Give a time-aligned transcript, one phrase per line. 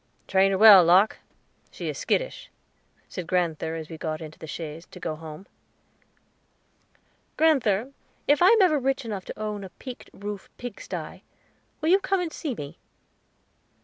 [0.27, 1.19] "Train her well, Locke;
[1.69, 2.49] she is skittish,"
[3.07, 5.45] said grand'ther as we got into the chaise to go home.
[7.37, 7.93] "Grand'ther,
[8.27, 11.21] if I am ever rich enough to own a peaked roof pig sty,
[11.81, 12.79] will you come and see me?"